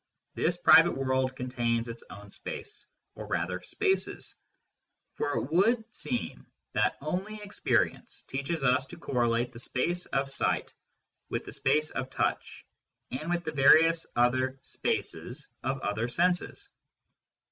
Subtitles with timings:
[0.33, 4.33] This private world contains its own space, or rather spaces,
[5.13, 10.73] for it would seem that only experience teaches us to correlate the space of sight
[11.29, 12.65] with the space of touch
[13.11, 16.69] and with the various other spaces of other senses.